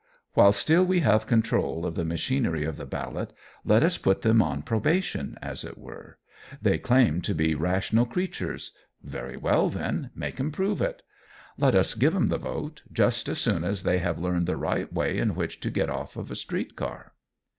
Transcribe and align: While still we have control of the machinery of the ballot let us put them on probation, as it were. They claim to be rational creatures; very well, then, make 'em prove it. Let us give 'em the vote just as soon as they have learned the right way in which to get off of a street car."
While 0.33 0.51
still 0.51 0.83
we 0.83 1.01
have 1.01 1.27
control 1.27 1.85
of 1.85 1.93
the 1.93 2.03
machinery 2.03 2.63
of 2.65 2.75
the 2.75 2.87
ballot 2.87 3.33
let 3.63 3.83
us 3.83 3.99
put 3.99 4.23
them 4.23 4.41
on 4.41 4.63
probation, 4.63 5.37
as 5.43 5.63
it 5.63 5.77
were. 5.77 6.17
They 6.59 6.79
claim 6.79 7.21
to 7.21 7.35
be 7.35 7.53
rational 7.53 8.07
creatures; 8.07 8.71
very 9.03 9.37
well, 9.37 9.69
then, 9.69 10.09
make 10.15 10.39
'em 10.39 10.51
prove 10.51 10.81
it. 10.81 11.03
Let 11.55 11.75
us 11.75 11.93
give 11.93 12.15
'em 12.15 12.29
the 12.29 12.39
vote 12.39 12.81
just 12.91 13.29
as 13.29 13.37
soon 13.37 13.63
as 13.63 13.83
they 13.83 13.99
have 13.99 14.17
learned 14.17 14.47
the 14.47 14.57
right 14.57 14.91
way 14.91 15.19
in 15.19 15.35
which 15.35 15.59
to 15.59 15.69
get 15.69 15.87
off 15.91 16.17
of 16.17 16.31
a 16.31 16.35
street 16.35 16.75
car." 16.75 17.13